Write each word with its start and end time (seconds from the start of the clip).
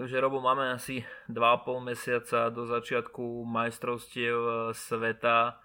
Takže 0.00 0.16
Robo, 0.16 0.40
máme 0.40 0.72
asi 0.72 1.04
2,5 1.28 1.84
mesiaca 1.84 2.48
do 2.48 2.64
začiatku 2.64 3.44
majstrovstiev 3.44 4.72
sveta. 4.72 5.60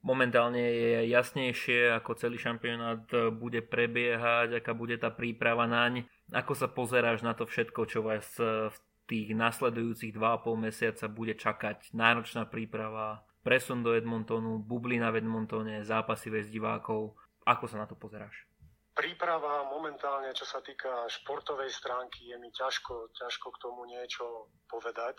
Momentálne 0.00 0.56
je 0.56 1.12
jasnejšie, 1.12 1.92
ako 1.92 2.16
celý 2.16 2.40
šampionát 2.40 3.04
bude 3.36 3.60
prebiehať, 3.60 4.56
aká 4.56 4.72
bude 4.72 4.96
tá 4.96 5.12
príprava 5.12 5.68
naň. 5.68 6.08
Ako 6.32 6.56
sa 6.56 6.64
pozeráš 6.64 7.20
na 7.20 7.36
to 7.36 7.44
všetko, 7.44 7.84
čo 7.84 8.00
vás 8.00 8.24
v 8.40 8.76
tých 9.04 9.36
nasledujúcich 9.36 10.16
2,5 10.16 10.64
mesiaca 10.64 11.04
bude 11.12 11.36
čakať? 11.36 11.92
Náročná 11.92 12.48
príprava, 12.48 13.20
presun 13.44 13.84
do 13.84 13.92
Edmontonu, 13.92 14.64
bublina 14.64 15.12
v 15.12 15.20
Edmontone, 15.20 15.84
zápasy 15.84 16.32
bez 16.32 16.48
divákov. 16.48 17.20
Ako 17.44 17.68
sa 17.68 17.76
na 17.76 17.84
to 17.84 17.92
pozeráš? 17.92 18.48
Príprava 18.94 19.66
momentálne, 19.68 20.30
čo 20.32 20.46
sa 20.46 20.62
týka 20.62 21.10
športovej 21.10 21.68
stránky, 21.68 22.30
je 22.30 22.36
mi 22.38 22.48
ťažko, 22.54 23.10
ťažko 23.12 23.46
k 23.52 23.60
tomu 23.60 23.84
niečo 23.90 24.48
povedať 24.70 25.18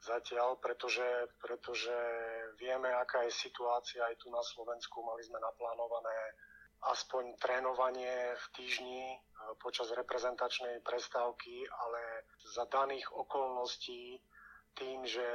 zatiaľ, 0.00 0.56
pretože, 0.58 1.04
pretože 1.38 1.94
vieme, 2.56 2.88
aká 2.88 3.28
je 3.28 3.34
situácia 3.34 4.02
aj 4.08 4.16
tu 4.18 4.32
na 4.32 4.40
Slovensku. 4.40 5.04
Mali 5.04 5.22
sme 5.26 5.38
naplánované 5.42 6.18
aspoň 6.86 7.34
trénovanie 7.42 8.38
v 8.38 8.44
týždni 8.54 9.02
e, 9.10 9.18
počas 9.58 9.90
reprezentačnej 9.90 10.78
prestávky, 10.86 11.66
ale 11.66 12.30
za 12.54 12.70
daných 12.70 13.10
okolností 13.10 14.22
tým, 14.78 15.02
že 15.02 15.26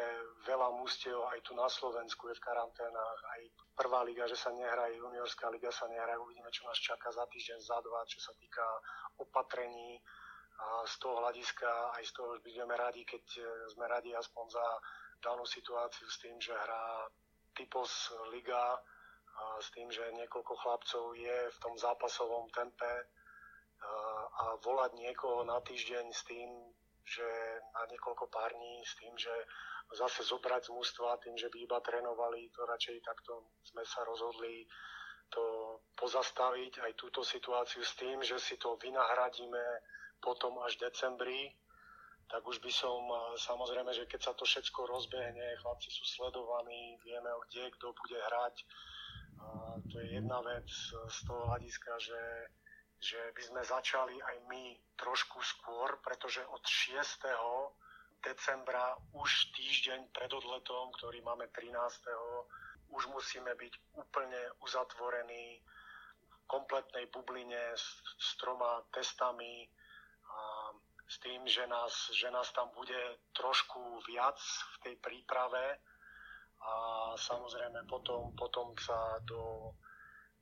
veľa 0.47 0.71
mústiev 0.79 1.20
aj 1.35 1.39
tu 1.43 1.51
na 1.53 1.67
Slovensku 1.67 2.31
je 2.31 2.35
v 2.39 2.45
karanténach, 2.47 3.20
aj 3.35 3.41
prvá 3.75 4.01
liga, 4.07 4.23
že 4.25 4.39
sa 4.39 4.55
nehraje, 4.55 4.95
juniorská 4.97 5.51
liga 5.51 5.67
sa 5.70 5.91
nehraje, 5.91 6.15
uvidíme, 6.23 6.47
čo 6.49 6.63
nás 6.63 6.79
čaká 6.79 7.11
za 7.11 7.27
týždeň, 7.27 7.59
za 7.59 7.77
dva, 7.84 8.07
čo 8.07 8.23
sa 8.23 8.31
týka 8.39 8.63
opatrení. 9.20 9.99
A 10.63 10.87
z 10.87 10.95
toho 11.01 11.20
hľadiska 11.20 11.99
aj 11.99 12.03
z 12.07 12.11
toho 12.15 12.39
budeme 12.39 12.77
radi, 12.77 13.03
keď 13.03 13.25
e, 13.41 13.43
sme 13.73 13.89
radi 13.89 14.15
aspoň 14.15 14.45
za 14.53 14.65
danú 15.20 15.43
situáciu 15.43 16.07
s 16.07 16.18
tým, 16.23 16.37
že 16.40 16.53
hrá 16.55 17.09
typos 17.57 18.13
liga, 18.31 18.79
a 19.34 19.57
s 19.57 19.73
tým, 19.73 19.90
že 19.90 20.13
niekoľko 20.13 20.53
chlapcov 20.62 21.18
je 21.18 21.37
v 21.49 21.57
tom 21.57 21.73
zápasovom 21.73 22.53
tempe 22.53 22.93
a 24.34 24.55
volať 24.63 24.96
niekoho 24.96 25.43
na 25.43 25.59
týždeň 25.59 26.05
s 26.13 26.21
tým, 26.23 26.49
že 27.04 27.27
na 27.76 27.84
niekoľko 27.91 28.32
pár 28.32 28.51
dní 28.55 28.84
s 28.84 28.96
tým, 28.96 29.13
že 29.20 29.32
zase 29.93 30.23
zobrať 30.23 30.71
z 30.71 30.76
mústva 30.76 31.20
tým, 31.20 31.35
že 31.37 31.51
by 31.51 31.57
iba 31.68 31.79
trénovali, 31.84 32.49
to 32.49 32.65
radšej 32.65 32.98
takto 33.04 33.51
sme 33.68 33.84
sa 33.85 34.01
rozhodli 34.07 34.65
to 35.29 35.77
pozastaviť 35.98 36.79
aj 36.85 36.91
túto 36.93 37.26
situáciu 37.26 37.81
s 37.81 37.93
tým, 37.98 38.21
že 38.21 38.37
si 38.37 38.55
to 38.57 38.77
vynahradíme 38.77 39.65
potom 40.21 40.62
až 40.62 40.77
v 40.77 40.87
decembri, 40.87 41.41
tak 42.29 42.46
už 42.48 42.63
by 42.63 42.71
som 42.71 43.01
samozrejme, 43.35 43.91
že 43.91 44.07
keď 44.07 44.21
sa 44.21 44.34
to 44.34 44.46
všetko 44.48 44.87
rozbehne, 44.87 45.59
chlapci 45.59 45.90
sú 45.91 46.05
sledovaní, 46.07 46.98
vieme, 47.04 47.29
kde 47.49 47.74
kto 47.76 47.91
bude 47.91 48.18
hrať. 48.18 48.55
A 49.43 49.46
to 49.91 49.99
je 49.99 50.18
jedna 50.18 50.40
vec 50.41 50.70
z 50.87 51.18
toho 51.27 51.41
hľadiska, 51.51 51.91
že 51.99 52.20
že 53.04 53.20
by 53.35 53.41
sme 53.43 53.62
začali 53.68 54.15
aj 54.15 54.37
my 54.48 54.79
trošku 54.96 55.43
skôr, 55.43 55.99
pretože 55.99 56.40
od 56.48 56.63
6. 56.63 57.27
decembra 58.23 58.96
už 59.12 59.51
týždeň 59.51 60.07
pred 60.15 60.32
odletom, 60.32 60.96
ktorý 60.96 61.20
máme 61.20 61.51
13. 61.51 61.76
už 62.96 63.04
musíme 63.12 63.51
byť 63.59 63.74
úplne 63.99 64.40
uzatvorení 64.63 65.59
v 66.31 66.35
kompletnej 66.47 67.12
bubline 67.12 67.75
s, 67.75 68.00
s 68.16 68.40
troma 68.40 68.79
testami 68.96 69.68
a 70.31 70.72
s 71.03 71.19
tým, 71.19 71.44
že 71.44 71.68
nás, 71.68 71.91
že 72.16 72.31
nás 72.31 72.47
tam 72.56 72.72
bude 72.72 73.19
trošku 73.35 74.00
viac 74.07 74.40
v 74.40 74.75
tej 74.88 74.96
príprave 75.03 75.84
a 76.63 76.74
samozrejme 77.19 77.84
potom, 77.91 78.31
potom 78.40 78.72
sa 78.79 79.19
do 79.28 79.75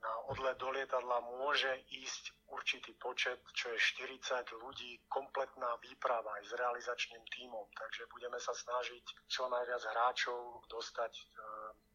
na 0.02 0.14
odlet 0.34 0.58
do 0.58 0.70
lietadla 0.74 1.22
môže 1.22 1.70
ísť 1.94 2.34
určitý 2.52 2.92
počet, 3.00 3.40
čo 3.56 3.72
je 3.72 3.80
40 3.80 4.62
ľudí, 4.62 5.00
kompletná 5.08 5.80
výprava 5.80 6.36
aj 6.40 6.44
s 6.48 6.54
realizačným 6.60 7.24
tímom. 7.32 7.66
Takže 7.74 8.06
budeme 8.12 8.38
sa 8.38 8.52
snažiť 8.52 9.06
čo 9.32 9.48
najviac 9.48 9.84
hráčov 9.96 10.68
dostať, 10.68 11.12
e, 11.16 11.24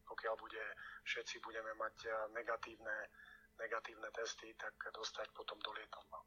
pokiaľ 0.09 0.33
bude, 0.35 0.63
všetci 1.05 1.39
budeme 1.45 1.71
mať 1.77 1.95
e, 2.03 2.09
negatívne, 2.33 2.97
negatívne 3.61 4.09
testy, 4.11 4.51
tak 4.57 4.73
dostať 4.91 5.29
potom 5.37 5.57
do 5.61 5.71
lietadla. 5.77 6.19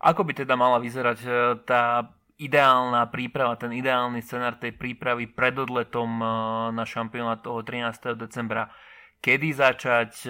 Ako 0.00 0.24
by 0.24 0.32
teda 0.32 0.54
mala 0.56 0.80
vyzerať 0.80 1.18
e, 1.26 1.30
tá 1.66 2.06
ideálna 2.40 3.12
príprava, 3.12 3.60
ten 3.60 3.76
ideálny 3.76 4.24
scenár 4.24 4.56
tej 4.56 4.72
prípravy 4.72 5.28
pred 5.28 5.60
odletom 5.60 6.08
na 6.72 6.84
šampionát 6.88 7.44
toho 7.44 7.60
13. 7.60 8.16
decembra? 8.16 8.72
Kedy 9.20 9.52
začať, 9.52 10.24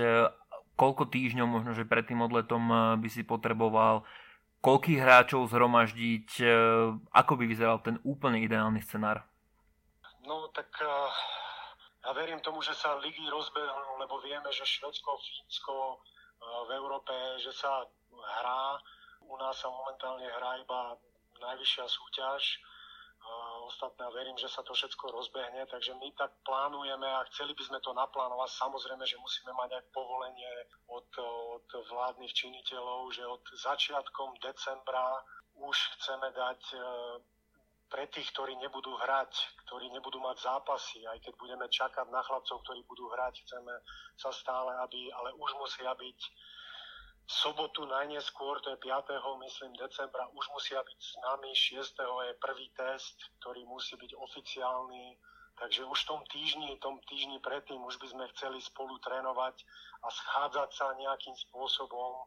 koľko 0.80 1.12
týždňov 1.12 1.44
možno, 1.44 1.76
že 1.76 1.84
pred 1.84 2.08
tým 2.08 2.24
odletom 2.24 2.64
eh, 2.72 2.80
by 2.96 3.08
si 3.12 3.20
potreboval, 3.20 4.08
koľkých 4.64 5.04
hráčov 5.04 5.52
zhromaždiť, 5.52 6.28
eh, 6.40 6.48
ako 7.12 7.32
by 7.36 7.44
vyzeral 7.44 7.84
ten 7.84 8.00
úplne 8.00 8.40
ideálny 8.40 8.80
scenár? 8.80 9.20
No 10.24 10.48
tak 10.56 10.72
eh, 10.80 10.88
ja 12.08 12.16
verím 12.16 12.40
tomu, 12.40 12.64
že 12.64 12.72
sa 12.72 12.96
ligy 12.96 13.28
rozbehnú, 13.28 14.00
lebo 14.00 14.24
vieme, 14.24 14.48
že 14.48 14.64
Švedsko, 14.64 15.20
Fínsko 15.20 16.00
v 16.40 16.70
Európe, 16.72 17.12
že 17.44 17.52
sa 17.52 17.84
hrá. 18.40 18.80
U 19.28 19.36
nás 19.36 19.52
sa 19.60 19.68
momentálne 19.68 20.24
hrá 20.24 20.56
iba 20.56 20.96
najvyššia 21.36 21.84
súťaž 21.84 22.42
ostatné 23.70 24.02
a 24.02 24.10
verím, 24.10 24.34
že 24.34 24.50
sa 24.50 24.66
to 24.66 24.74
všetko 24.74 25.14
rozbehne, 25.14 25.62
takže 25.70 25.94
my 25.94 26.10
tak 26.18 26.34
plánujeme 26.42 27.06
a 27.06 27.22
chceli 27.30 27.54
by 27.54 27.62
sme 27.62 27.78
to 27.78 27.94
naplánovať. 27.94 28.50
Samozrejme, 28.58 29.06
že 29.06 29.22
musíme 29.22 29.54
mať 29.54 29.78
aj 29.78 29.84
povolenie 29.94 30.52
od, 30.90 31.06
od 31.54 31.68
vládnych 31.86 32.34
činiteľov, 32.34 33.14
že 33.14 33.22
od 33.22 33.44
začiatkom 33.46 34.34
decembra 34.42 35.22
už 35.54 35.76
chceme 35.98 36.28
dať 36.34 36.60
e, 36.74 36.78
pre 37.90 38.06
tých, 38.10 38.26
ktorí 38.34 38.58
nebudú 38.58 38.94
hrať, 38.98 39.32
ktorí 39.66 39.90
nebudú 39.94 40.18
mať 40.18 40.42
zápasy, 40.42 41.06
aj 41.06 41.18
keď 41.22 41.34
budeme 41.38 41.66
čakať 41.70 42.06
na 42.10 42.22
chlapcov, 42.26 42.62
ktorí 42.66 42.82
budú 42.90 43.06
hrať, 43.14 43.34
chceme 43.46 43.74
sa 44.18 44.30
stále, 44.34 44.74
aby, 44.82 45.10
ale 45.14 45.30
už 45.38 45.50
musia 45.58 45.94
byť 45.94 46.18
sobotu 47.30 47.86
najneskôr, 47.86 48.58
to 48.58 48.74
je 48.74 48.78
5. 48.82 49.06
myslím 49.46 49.72
decembra, 49.78 50.26
už 50.34 50.44
musia 50.50 50.82
byť 50.82 50.98
s 50.98 51.14
nami, 51.22 51.54
6. 51.54 51.94
je 52.26 52.42
prvý 52.42 52.66
test, 52.74 53.14
ktorý 53.38 53.62
musí 53.70 53.94
byť 53.94 54.18
oficiálny, 54.18 55.14
takže 55.54 55.86
už 55.86 55.98
v 56.02 56.08
tom 56.10 56.20
týždni, 56.26 56.74
tom 56.82 56.98
týždni 57.06 57.38
predtým 57.38 57.78
už 57.86 58.02
by 58.02 58.06
sme 58.10 58.24
chceli 58.34 58.58
spolu 58.58 58.98
trénovať 59.06 59.62
a 60.02 60.08
schádzať 60.10 60.70
sa 60.74 60.90
nejakým 60.98 61.36
spôsobom. 61.46 62.26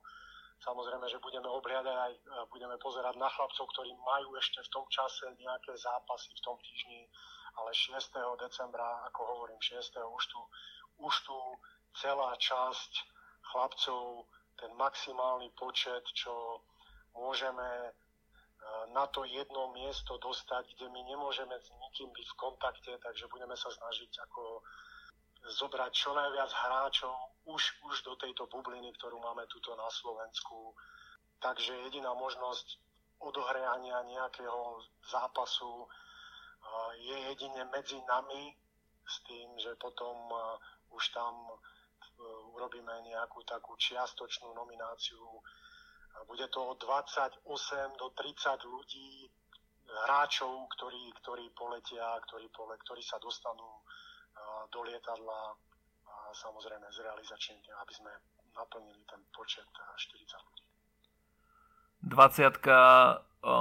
Samozrejme, 0.63 1.03
že 1.11 1.19
budeme 1.19 1.51
obhliadať 1.51 1.91
aj, 1.91 2.13
budeme 2.47 2.79
pozerať 2.79 3.19
na 3.19 3.27
chlapcov, 3.27 3.67
ktorí 3.75 3.91
majú 3.99 4.39
ešte 4.39 4.63
v 4.63 4.71
tom 4.71 4.87
čase 4.87 5.27
nejaké 5.35 5.75
zápasy 5.75 6.31
v 6.31 6.43
tom 6.47 6.55
týždni, 6.63 7.11
ale 7.59 7.75
6. 7.75 7.99
decembra, 8.39 9.03
ako 9.11 9.19
hovorím, 9.35 9.59
6. 9.59 9.99
už 9.99 10.23
tu, 10.31 10.39
už 11.03 11.13
tu 11.27 11.35
celá 11.99 12.31
časť 12.39 12.91
chlapcov 13.51 14.31
ten 14.59 14.71
maximálny 14.77 15.49
počet, 15.57 16.03
čo 16.13 16.61
môžeme 17.13 17.63
e, 17.63 17.91
na 18.93 19.05
to 19.09 19.25
jedno 19.25 19.73
miesto 19.73 20.17
dostať, 20.17 20.73
kde 20.75 20.89
my 20.89 21.01
nemôžeme 21.03 21.55
s 21.57 21.67
nikým 21.69 22.09
byť 22.13 22.27
v 22.29 22.39
kontakte, 22.39 22.91
takže 23.01 23.29
budeme 23.29 23.57
sa 23.57 23.69
snažiť 23.69 24.11
ako 24.29 24.61
zobrať 25.43 25.91
čo 25.91 26.15
najviac 26.15 26.51
hráčov 26.51 27.15
už, 27.45 27.61
už 27.83 27.95
do 28.07 28.15
tejto 28.15 28.47
bubliny, 28.47 28.95
ktorú 28.95 29.19
máme 29.19 29.43
tuto 29.51 29.75
na 29.75 29.89
Slovensku. 29.91 30.71
Takže 31.43 31.75
jediná 31.91 32.15
možnosť 32.15 32.79
odohrania 33.19 33.99
nejakého 34.07 34.79
zápasu 35.11 35.83
e, 35.83 35.87
je 37.03 37.15
jedine 37.31 37.63
medzi 37.71 37.99
nami 38.07 38.55
s 39.03 39.15
tým, 39.27 39.49
že 39.59 39.75
potom 39.75 40.15
e, 40.31 40.39
už 40.95 41.03
tam 41.11 41.35
urobíme 42.53 42.93
nejakú 43.09 43.41
takú 43.49 43.73
čiastočnú 43.75 44.53
nomináciu. 44.53 45.41
Bude 46.29 46.45
to 46.53 46.77
od 46.77 46.77
28 46.77 47.41
do 47.97 48.07
30 48.13 48.63
ľudí, 48.69 49.27
hráčov, 49.83 50.69
ktorí, 50.77 51.11
ktorí 51.21 51.49
poletia, 51.53 52.17
ktorí, 52.29 52.47
pole, 52.55 52.77
ktorí 52.81 53.03
sa 53.03 53.19
dostanú 53.19 53.83
do 54.71 54.79
lietadla 54.85 55.53
a 56.07 56.15
samozrejme 56.33 56.87
s 56.89 56.97
realizačným, 57.03 57.61
aby 57.83 57.93
sme 57.93 58.11
naplnili 58.53 59.01
ten 59.05 59.21
počet 59.33 59.67
40 59.69 60.23
ľudí. 60.49 60.63
20 62.09 62.57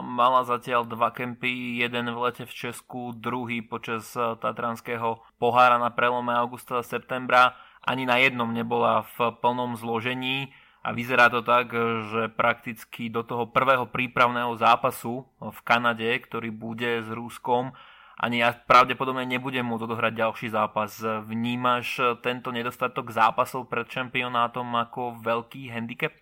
mala 0.03 0.47
zatiaľ 0.47 0.87
dva 0.87 1.11
kempy, 1.11 1.83
jeden 1.83 2.07
v 2.15 2.19
lete 2.23 2.45
v 2.47 2.55
Česku, 2.55 3.13
druhý 3.19 3.67
počas 3.67 4.15
Tatranského 4.15 5.19
pohára 5.43 5.77
na 5.77 5.91
prelome 5.91 6.31
augusta 6.39 6.79
a 6.81 6.87
septembra 6.87 7.59
ani 7.83 8.07
na 8.07 8.17
jednom 8.23 8.51
nebola 8.51 9.03
v 9.19 9.35
plnom 9.43 9.75
zložení. 9.77 10.55
a 10.83 10.91
vyzerá 10.91 11.31
to 11.31 11.47
tak, 11.47 11.71
že 12.11 12.27
prakticky 12.35 13.07
do 13.07 13.23
toho 13.23 13.47
prvého 13.47 13.87
prípravného 13.87 14.59
zápasu 14.59 15.23
v 15.39 15.59
Kanade, 15.63 16.11
ktorý 16.27 16.51
bude 16.51 17.07
s 17.07 17.09
Ruskom, 17.15 17.71
ani 18.19 18.43
ja 18.43 18.55
pravdepodobne 18.55 19.23
nebudem 19.27 19.67
môcť 19.67 19.87
odohrať 19.87 20.13
ďalší 20.15 20.47
zápas. 20.51 20.95
Vnímaš 21.03 22.19
tento 22.23 22.51
nedostatok 22.51 23.11
zápasov 23.15 23.71
pred 23.71 23.87
šampionátom 23.87 24.67
ako 24.79 25.23
veľký 25.23 25.71
handicap? 25.71 26.15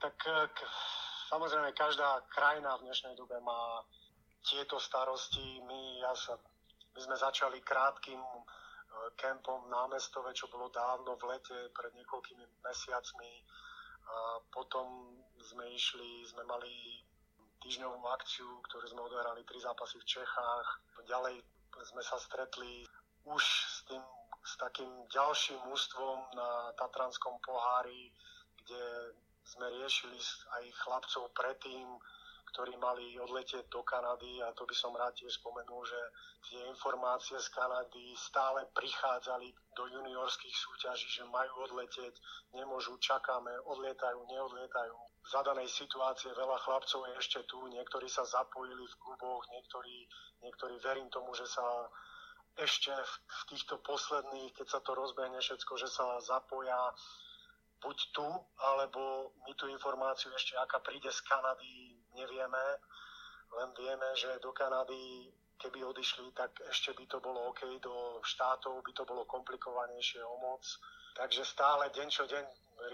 Tak 0.00 0.16
samozrejme 1.28 1.76
každá 1.76 2.24
krajina 2.32 2.76
v 2.80 2.88
dnešnej 2.88 3.12
dobe 3.16 3.36
má 3.44 3.84
tieto 4.40 4.80
starosti. 4.80 5.60
My, 5.68 6.00
ja 6.00 6.12
sa, 6.16 6.40
my 6.96 7.00
sme 7.04 7.16
začali 7.20 7.60
krátkým 7.60 8.20
kempom 9.16 9.68
námestove, 9.68 10.32
čo 10.32 10.48
bolo 10.48 10.72
dávno 10.72 11.16
v 11.20 11.36
lete, 11.36 11.58
pred 11.76 11.92
niekoľkými 11.94 12.44
mesiacmi. 12.64 13.32
A 14.10 14.42
potom 14.50 15.16
sme 15.38 15.70
išli, 15.70 16.26
sme 16.26 16.42
mali 16.48 17.04
týždňovú 17.60 18.00
akciu, 18.08 18.48
ktorú 18.70 18.84
sme 18.88 19.04
odohrali 19.04 19.44
tri 19.44 19.60
zápasy 19.60 20.00
v 20.00 20.08
Čechách. 20.08 20.68
Ďalej 21.04 21.44
sme 21.84 22.02
sa 22.02 22.16
stretli 22.18 22.88
už 23.28 23.42
s, 23.44 23.84
tým, 23.86 24.02
s 24.42 24.56
takým 24.56 24.90
ďalším 25.12 25.60
ústvom 25.68 26.18
na 26.32 26.72
Tatranskom 26.80 27.36
pohári, 27.44 28.10
kde 28.64 28.84
sme 29.44 29.66
riešili 29.68 30.16
aj 30.60 30.64
chlapcov 30.84 31.28
predtým, 31.36 31.86
ktorí 32.50 32.74
mali 32.76 33.18
odletieť 33.18 33.70
do 33.70 33.82
Kanady 33.82 34.42
a 34.42 34.52
to 34.52 34.66
by 34.66 34.74
som 34.74 34.94
rád 34.94 35.14
tiež 35.14 35.38
spomenul, 35.38 35.82
že 35.86 36.00
tie 36.50 36.60
informácie 36.66 37.38
z 37.38 37.48
Kanady 37.54 38.14
stále 38.18 38.66
prichádzali 38.74 39.48
do 39.76 39.84
juniorských 39.86 40.56
súťaží, 40.56 41.08
že 41.08 41.24
majú 41.30 41.70
odletieť, 41.70 42.14
nemôžu, 42.52 42.98
čakáme, 42.98 43.50
odlietajú, 43.70 44.18
neodlietajú. 44.26 44.94
V 45.20 45.28
zadanej 45.28 45.68
situácie 45.70 46.34
veľa 46.34 46.58
chlapcov 46.64 47.06
je 47.06 47.14
ešte 47.20 47.40
tu, 47.46 47.62
niektorí 47.70 48.10
sa 48.10 48.26
zapojili 48.26 48.82
v 48.82 48.98
kluboch, 48.98 49.46
niektorí, 49.52 50.08
niektorí 50.42 50.74
verím 50.82 51.08
tomu, 51.12 51.30
že 51.38 51.46
sa 51.46 51.64
ešte 52.58 52.90
v, 52.90 53.12
v 53.24 53.42
týchto 53.54 53.78
posledných, 53.86 54.52
keď 54.58 54.66
sa 54.66 54.80
to 54.82 54.92
rozbehne 54.92 55.38
všetko, 55.38 55.72
že 55.78 55.88
sa 55.88 56.18
zapoja 56.18 56.92
buď 57.80 57.98
tu, 58.12 58.28
alebo 58.60 59.32
my 59.48 59.52
tú 59.56 59.64
informáciu 59.72 60.28
ešte, 60.36 60.52
aká 60.60 60.84
príde 60.84 61.08
z 61.08 61.20
Kanady, 61.24 61.89
nevieme, 62.14 62.64
len 63.50 63.70
vieme, 63.74 64.08
že 64.14 64.38
do 64.38 64.52
Kanady, 64.52 65.30
keby 65.58 65.84
odišli, 65.84 66.32
tak 66.32 66.56
ešte 66.70 66.96
by 66.96 67.04
to 67.06 67.18
bolo 67.20 67.52
OK, 67.52 67.66
do 67.82 68.22
štátov 68.24 68.80
by 68.80 68.92
to 68.96 69.04
bolo 69.04 69.28
komplikovanejšie 69.28 70.24
o 70.24 70.36
moc. 70.40 70.64
Takže 71.18 71.44
stále 71.44 71.90
deň 71.90 72.08
čo 72.08 72.24
deň 72.24 72.44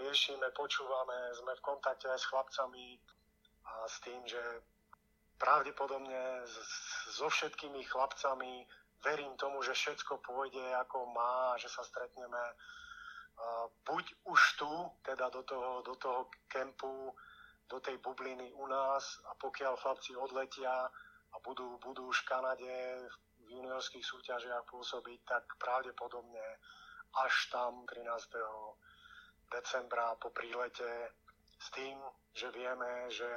riešime, 0.03 0.51
počúvame, 0.51 1.31
sme 1.37 1.53
v 1.55 1.63
kontakte 1.63 2.11
aj 2.11 2.19
s 2.19 2.27
chlapcami 2.27 2.99
a 3.63 3.73
s 3.87 3.97
tým, 4.03 4.19
že 4.27 4.41
pravdepodobne 5.37 6.43
so 7.13 7.29
všetkými 7.29 7.85
chlapcami 7.87 8.65
verím 9.05 9.37
tomu, 9.37 9.61
že 9.63 9.77
všetko 9.77 10.19
pôjde 10.25 10.65
ako 10.81 11.05
má, 11.13 11.55
že 11.61 11.69
sa 11.69 11.85
stretneme 11.85 12.41
buď 13.85 14.05
už 14.25 14.41
tu, 14.57 14.71
teda 15.05 15.29
do 15.29 15.45
toho, 15.45 15.81
do 15.85 15.95
toho 15.95 16.29
kempu, 16.49 17.13
do 17.67 17.79
tej 17.79 17.97
bubliny 17.99 18.53
u 18.55 18.65
nás 18.67 19.19
a 19.27 19.35
pokiaľ 19.35 19.75
chlapci 19.75 20.15
odletia 20.15 20.87
a 21.33 21.37
budú, 21.43 21.77
budú 21.83 22.07
už 22.07 22.23
v 22.23 22.29
Kanade 22.31 22.75
v 23.43 23.49
juniorských 23.51 24.03
súťažiach 24.03 24.67
pôsobiť, 24.67 25.19
tak 25.27 25.43
pravdepodobne 25.59 26.43
až 27.23 27.33
tam 27.51 27.87
13. 27.87 28.07
decembra 29.51 30.15
po 30.19 30.31
prílete 30.31 31.15
s 31.59 31.67
tým, 31.71 31.97
že 32.35 32.51
vieme, 32.51 33.09
že 33.09 33.27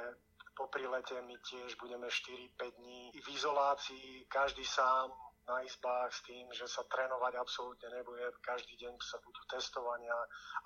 po 0.55 0.67
prílete 0.67 1.15
my 1.23 1.35
tiež 1.41 1.79
budeme 1.79 2.07
4-5 2.07 2.77
dní 2.77 3.11
v 3.15 3.27
izolácii, 3.33 4.27
každý 4.27 4.67
sám 4.67 5.11
na 5.47 5.63
izbách 5.65 6.13
s 6.13 6.21
tým, 6.21 6.45
že 6.53 6.67
sa 6.67 6.83
trénovať 6.85 7.33
absolútne 7.39 7.89
nebude, 7.89 8.29
každý 8.45 8.77
deň 8.77 8.93
sa 9.01 9.17
budú 9.25 9.41
testovania 9.49 10.13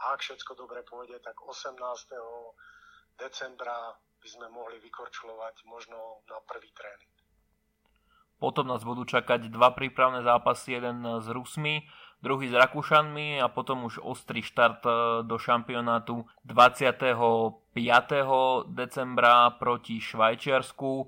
a 0.04 0.14
ak 0.14 0.20
všetko 0.20 0.52
dobre 0.58 0.84
pôjde, 0.84 1.22
tak 1.24 1.38
18 1.40 1.80
decembra 3.20 3.96
by 4.22 4.28
sme 4.28 4.48
mohli 4.50 4.82
vykorčulovať 4.82 5.70
možno 5.70 6.26
na 6.26 6.42
prvý 6.50 6.72
tréning. 6.74 7.16
Potom 8.36 8.68
nás 8.68 8.84
budú 8.84 9.08
čakať 9.08 9.48
dva 9.48 9.72
prípravné 9.72 10.20
zápasy, 10.20 10.76
jeden 10.76 11.08
s 11.24 11.28
Rusmi, 11.32 11.88
druhý 12.20 12.52
s 12.52 12.56
Rakúšanmi 12.58 13.40
a 13.40 13.48
potom 13.48 13.88
už 13.88 14.04
ostrý 14.04 14.44
štart 14.44 14.82
e, 14.84 14.92
do 15.24 15.40
šampionátu 15.40 16.28
25. 16.44 17.06
decembra 18.76 19.56
proti 19.56 20.04
Švajčiarsku. 20.04 21.08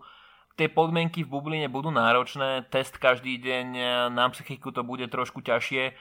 Tie 0.57 0.71
podmienky 0.71 1.27
v 1.27 1.29
bubline 1.29 1.67
budú 1.67 1.91
náročné, 1.91 2.69
test 2.71 2.95
každý 2.95 3.41
deň, 3.43 3.67
e, 3.75 3.83
na 4.13 4.31
psychiku 4.31 4.71
to 4.71 4.87
bude 4.87 5.03
trošku 5.11 5.43
ťažšie. 5.43 5.97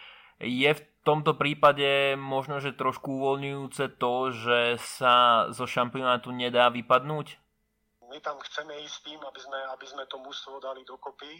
Je 0.46 0.70
v 0.70 0.80
tomto 1.06 1.38
prípade 1.38 2.18
možno, 2.18 2.58
že 2.58 2.74
trošku 2.74 3.22
uvoľňujúce 3.22 3.94
to, 4.02 4.14
že 4.34 4.60
sa 4.82 5.46
zo 5.54 5.64
šampionátu 5.64 6.34
nedá 6.34 6.66
vypadnúť? 6.74 7.38
My 8.10 8.18
tam 8.18 8.42
chceme 8.42 8.74
ísť 8.82 8.98
tým, 9.06 9.20
aby 9.22 9.40
sme, 9.40 9.58
aby 9.70 9.86
sme 9.86 10.04
to 10.10 10.18
mužstvo 10.18 10.58
dali 10.58 10.82
dokopy, 10.82 11.30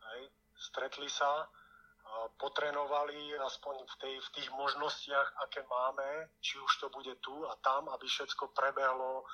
hej, 0.00 0.22
stretli 0.56 1.08
sa, 1.12 1.44
potrenovali 2.40 3.36
aspoň 3.44 3.74
v, 3.84 3.94
tej, 4.00 4.14
v 4.20 4.28
tých 4.38 4.48
možnostiach, 4.54 5.28
aké 5.46 5.60
máme, 5.68 6.32
či 6.40 6.58
už 6.58 6.72
to 6.80 6.86
bude 6.88 7.12
tu 7.20 7.34
a 7.46 7.54
tam, 7.60 7.88
aby 7.92 8.06
všetko 8.08 8.52
prebehlo 8.56 9.24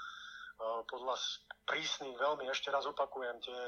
podľa 0.86 1.18
prísnych, 1.66 2.14
veľmi, 2.14 2.46
ešte 2.50 2.70
raz 2.70 2.86
opakujem, 2.86 3.34
tie 3.42 3.58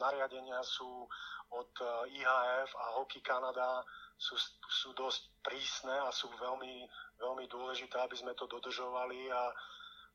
nariadenia 0.00 0.62
sú 0.62 1.06
od 1.48 1.72
IHF 2.12 2.70
a 2.76 2.84
Hockey 3.00 3.24
Canada 3.24 3.84
sú, 4.18 4.34
sú 4.66 4.90
dosť 4.98 5.30
prísne 5.46 5.94
a 5.94 6.10
sú 6.10 6.26
veľmi, 6.34 6.84
veľmi 7.22 7.46
dôležité, 7.46 7.96
aby 8.02 8.18
sme 8.18 8.34
to 8.34 8.50
dodržovali 8.50 9.30
a, 9.30 9.44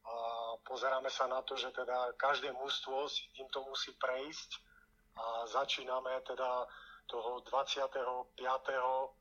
a 0.03 0.15
pozeráme 0.68 1.07
sa 1.07 1.25
na 1.31 1.39
to, 1.47 1.56
že 1.56 1.71
teda 1.71 2.12
každé 2.19 2.51
mužstvo 2.51 3.07
si 3.07 3.31
týmto 3.31 3.63
musí 3.63 3.95
prejsť 3.95 4.59
a 5.15 5.47
začíname 5.47 6.19
teda 6.27 6.68
toho 7.07 7.39
25. 7.47 7.88
E, 7.95 9.12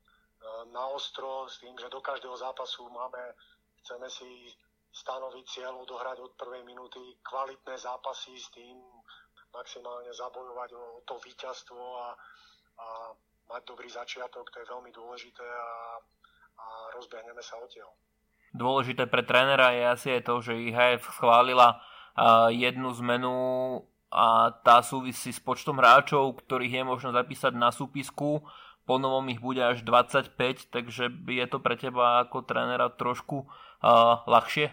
na 0.75 0.83
ostro 0.91 1.47
s 1.47 1.63
tým, 1.63 1.79
že 1.79 1.87
do 1.87 2.03
každého 2.03 2.35
zápasu 2.35 2.83
máme, 2.91 3.23
chceme 3.83 4.11
si 4.11 4.51
stanoviť 4.93 5.45
cieľ 5.47 5.79
odohrať 5.87 6.19
od 6.19 6.35
prvej 6.35 6.67
minúty 6.67 6.99
kvalitné 7.23 7.79
zápasy 7.79 8.35
s 8.35 8.51
tým 8.51 8.77
maximálne 9.53 10.09
zabojovať 10.11 10.69
o 10.73 10.83
to 11.05 11.15
víťazstvo 11.21 11.79
a, 11.79 12.07
a 12.81 12.85
mať 13.53 13.61
dobrý 13.69 13.87
začiatok, 13.87 14.49
to 14.49 14.59
je 14.59 14.67
veľmi 14.67 14.89
dôležité 14.89 15.45
a, 15.45 16.01
a 16.57 16.65
rozbehneme 16.97 17.41
sa 17.45 17.61
odtiaľ. 17.61 17.93
Dôležité 18.53 19.09
pre 19.09 19.25
trénera 19.25 19.73
je 19.73 19.83
asi 19.85 20.07
aj 20.17 20.21
to, 20.29 20.41
že 20.41 20.53
IHF 20.53 21.09
schválila 21.09 21.81
jednu 22.53 22.93
zmenu 23.01 23.37
a 24.13 24.53
tá 24.61 24.85
súvisí 24.85 25.33
s 25.33 25.41
počtom 25.41 25.81
hráčov, 25.81 26.37
ktorých 26.45 26.73
je 26.77 26.83
možno 26.85 27.09
zapísať 27.09 27.53
na 27.57 27.73
súpisku. 27.73 28.45
Po 28.85 28.95
novom 29.01 29.25
ich 29.33 29.41
bude 29.41 29.63
až 29.63 29.81
25, 29.81 30.69
takže 30.69 31.09
je 31.09 31.45
to 31.49 31.57
pre 31.57 31.73
teba 31.73 32.21
ako 32.21 32.45
trénera 32.45 32.93
trošku 32.93 33.49
uh, 33.49 34.21
ľahšie? 34.29 34.69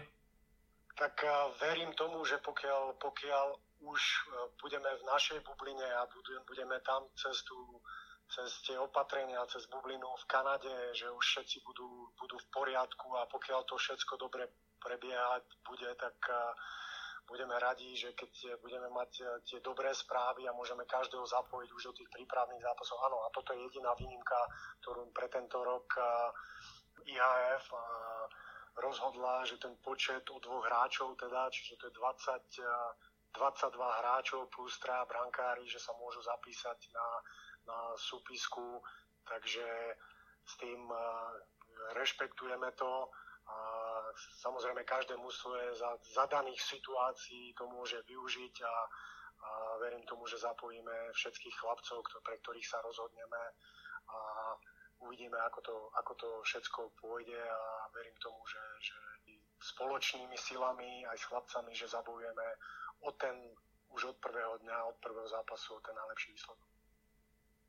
Tak 0.93 1.15
uh, 1.25 1.49
verím 1.57 1.89
tomu, 1.97 2.21
že 2.21 2.37
pokiaľ, 2.43 3.01
pokiaľ 3.01 3.45
už 3.81 4.01
uh, 4.01 4.49
budeme 4.61 4.87
v 4.87 5.03
našej 5.09 5.39
bubline 5.41 5.89
a 5.97 6.05
budeme, 6.47 6.79
tam 6.85 7.09
cez 7.17 7.41
tú 7.43 7.81
cez 8.31 8.47
tie 8.63 8.79
opatrenia, 8.79 9.43
cez 9.51 9.67
bublinu 9.67 10.07
v 10.07 10.25
Kanade, 10.31 10.95
že 10.95 11.11
už 11.11 11.19
všetci 11.19 11.67
budú, 11.67 12.15
budú 12.15 12.39
v 12.39 12.47
poriadku 12.47 13.11
a 13.19 13.27
pokiaľ 13.27 13.67
to 13.67 13.75
všetko 13.75 14.15
dobre 14.15 14.47
prebiehať 14.79 15.43
bude, 15.67 15.91
tak 15.99 16.15
budeme 17.27 17.59
radi, 17.59 17.91
že 17.95 18.15
keď 18.15 18.59
budeme 18.59 18.87
mať 18.91 19.11
e, 19.19 19.23
tie 19.47 19.59
dobré 19.63 19.91
správy 19.95 20.47
a 20.47 20.55
môžeme 20.55 20.83
každého 20.83 21.23
zapojiť 21.23 21.69
už 21.71 21.83
do 21.91 21.93
tých 21.95 22.09
prípravných 22.11 22.59
zápasov. 22.59 22.99
Áno, 23.07 23.23
a 23.23 23.31
toto 23.31 23.55
je 23.55 23.67
jediná 23.67 23.95
výnimka, 23.95 24.39
ktorú 24.83 25.11
pre 25.15 25.27
tento 25.31 25.63
rok 25.63 25.87
IHF 27.07 27.65
rozhodla, 28.79 29.43
že 29.47 29.59
ten 29.59 29.75
počet 29.83 30.23
u 30.31 30.39
dvoch 30.39 30.63
hráčov, 30.67 31.15
teda, 31.19 31.51
čiže 31.51 31.79
to 31.79 31.83
je 31.87 31.93
20, 31.99 33.10
22 33.33 33.71
hráčov 33.79 34.51
plus 34.51 34.75
traja 34.79 35.07
brankári, 35.07 35.63
že 35.67 35.79
sa 35.79 35.95
môžu 35.95 36.19
zapísať 36.23 36.79
na 36.91 37.07
na 37.67 37.93
súpisku, 37.97 38.81
takže 39.27 39.65
s 40.45 40.53
tým 40.57 40.89
rešpektujeme 41.93 42.71
to. 42.73 43.09
A 43.51 43.57
samozrejme, 44.39 44.83
každé 44.87 45.17
mužstvo 45.17 45.55
je 45.55 45.69
za 45.75 45.91
zadaných 46.15 46.61
situácií 46.61 47.51
to 47.57 47.67
môže 47.67 47.99
využiť 48.07 48.55
a, 48.63 48.75
a 49.41 49.49
verím 49.83 50.05
tomu, 50.07 50.23
že 50.29 50.39
zapojíme 50.39 51.11
všetkých 51.11 51.55
chlapcov, 51.59 51.99
pre 52.23 52.37
ktorých 52.39 52.63
sa 52.63 52.79
rozhodneme 52.79 53.43
a 54.07 54.17
uvidíme, 55.03 55.35
ako 55.51 55.59
to, 55.61 55.75
ako 55.99 56.13
to 56.15 56.29
všetko 56.47 56.81
pôjde 57.01 57.41
a 57.41 57.61
verím 57.91 58.15
tomu, 58.23 58.39
že, 58.47 58.63
že 58.79 58.97
spoločnými 59.61 60.37
silami 60.37 61.03
aj 61.09 61.17
s 61.17 61.27
chlapcami, 61.27 61.71
že 61.75 61.91
zabojujeme 61.91 62.47
o 63.01 63.11
ten 63.11 63.35
už 63.89 64.03
od 64.03 64.17
prvého 64.17 64.57
dňa, 64.57 64.83
od 64.83 64.95
prvého 64.95 65.27
zápasu 65.29 65.75
o 65.75 65.79
ten 65.79 65.95
najlepší 65.95 66.31
výsledok. 66.31 66.67